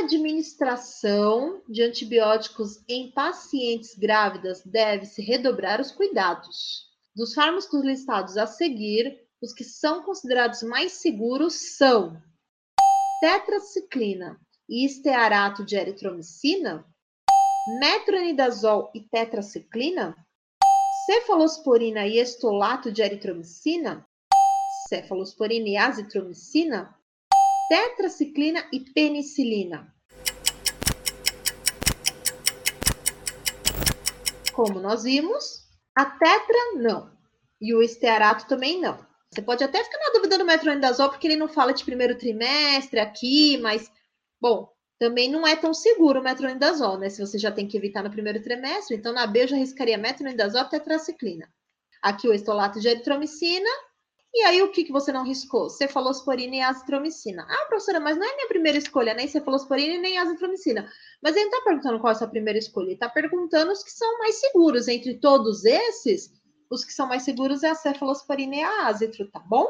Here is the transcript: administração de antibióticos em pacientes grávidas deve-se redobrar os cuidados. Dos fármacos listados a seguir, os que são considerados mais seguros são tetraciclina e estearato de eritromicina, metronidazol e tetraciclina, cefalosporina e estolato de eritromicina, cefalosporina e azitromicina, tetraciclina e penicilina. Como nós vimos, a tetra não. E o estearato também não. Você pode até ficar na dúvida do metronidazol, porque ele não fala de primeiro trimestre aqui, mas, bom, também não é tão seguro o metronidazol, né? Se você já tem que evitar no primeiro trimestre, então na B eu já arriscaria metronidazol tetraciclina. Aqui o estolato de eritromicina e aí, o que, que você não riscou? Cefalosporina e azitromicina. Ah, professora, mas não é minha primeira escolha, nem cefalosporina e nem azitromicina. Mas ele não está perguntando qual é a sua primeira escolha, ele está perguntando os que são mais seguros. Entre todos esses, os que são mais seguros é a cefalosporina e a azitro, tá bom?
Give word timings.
administração 0.00 1.62
de 1.68 1.82
antibióticos 1.82 2.82
em 2.88 3.10
pacientes 3.10 3.94
grávidas 3.94 4.62
deve-se 4.64 5.22
redobrar 5.22 5.80
os 5.80 5.92
cuidados. 5.92 6.88
Dos 7.14 7.34
fármacos 7.34 7.84
listados 7.84 8.36
a 8.36 8.46
seguir, 8.46 9.20
os 9.42 9.52
que 9.52 9.64
são 9.64 10.02
considerados 10.02 10.62
mais 10.62 10.92
seguros 10.92 11.76
são 11.76 12.20
tetraciclina 13.20 14.40
e 14.68 14.86
estearato 14.86 15.64
de 15.64 15.76
eritromicina, 15.76 16.84
metronidazol 17.78 18.90
e 18.94 19.00
tetraciclina, 19.00 20.16
cefalosporina 21.06 22.06
e 22.06 22.18
estolato 22.18 22.90
de 22.90 23.02
eritromicina, 23.02 24.06
cefalosporina 24.88 25.68
e 25.68 25.76
azitromicina, 25.76 26.94
tetraciclina 27.70 28.66
e 28.72 28.80
penicilina. 28.80 29.94
Como 34.52 34.80
nós 34.80 35.04
vimos, 35.04 35.68
a 35.94 36.04
tetra 36.04 36.74
não. 36.74 37.16
E 37.60 37.72
o 37.72 37.80
estearato 37.80 38.48
também 38.48 38.80
não. 38.80 38.98
Você 39.32 39.40
pode 39.40 39.62
até 39.62 39.84
ficar 39.84 39.98
na 39.98 40.12
dúvida 40.12 40.36
do 40.36 40.44
metronidazol, 40.44 41.10
porque 41.10 41.28
ele 41.28 41.36
não 41.36 41.46
fala 41.46 41.72
de 41.72 41.84
primeiro 41.84 42.18
trimestre 42.18 42.98
aqui, 42.98 43.56
mas, 43.58 43.88
bom, 44.40 44.68
também 44.98 45.30
não 45.30 45.46
é 45.46 45.54
tão 45.54 45.72
seguro 45.72 46.18
o 46.18 46.24
metronidazol, 46.24 46.98
né? 46.98 47.08
Se 47.08 47.24
você 47.24 47.38
já 47.38 47.52
tem 47.52 47.68
que 47.68 47.76
evitar 47.76 48.02
no 48.02 48.10
primeiro 48.10 48.42
trimestre, 48.42 48.96
então 48.96 49.12
na 49.12 49.28
B 49.28 49.44
eu 49.44 49.48
já 49.48 49.54
arriscaria 49.54 49.96
metronidazol 49.96 50.64
tetraciclina. 50.64 51.48
Aqui 52.02 52.26
o 52.26 52.34
estolato 52.34 52.80
de 52.80 52.88
eritromicina 52.88 53.70
e 54.32 54.42
aí, 54.42 54.62
o 54.62 54.70
que, 54.70 54.84
que 54.84 54.92
você 54.92 55.12
não 55.12 55.24
riscou? 55.24 55.68
Cefalosporina 55.68 56.56
e 56.56 56.60
azitromicina. 56.60 57.44
Ah, 57.48 57.66
professora, 57.66 57.98
mas 57.98 58.16
não 58.16 58.24
é 58.24 58.36
minha 58.36 58.48
primeira 58.48 58.78
escolha, 58.78 59.12
nem 59.12 59.26
cefalosporina 59.26 59.94
e 59.94 59.98
nem 59.98 60.18
azitromicina. 60.18 60.88
Mas 61.20 61.34
ele 61.34 61.46
não 61.46 61.58
está 61.58 61.64
perguntando 61.64 61.98
qual 61.98 62.12
é 62.12 62.14
a 62.14 62.18
sua 62.18 62.28
primeira 62.28 62.58
escolha, 62.58 62.86
ele 62.86 62.94
está 62.94 63.08
perguntando 63.08 63.72
os 63.72 63.82
que 63.82 63.90
são 63.90 64.18
mais 64.18 64.36
seguros. 64.36 64.86
Entre 64.86 65.14
todos 65.14 65.64
esses, 65.64 66.32
os 66.70 66.84
que 66.84 66.92
são 66.92 67.08
mais 67.08 67.22
seguros 67.22 67.64
é 67.64 67.70
a 67.70 67.74
cefalosporina 67.74 68.56
e 68.56 68.62
a 68.62 68.86
azitro, 68.86 69.28
tá 69.30 69.40
bom? 69.40 69.66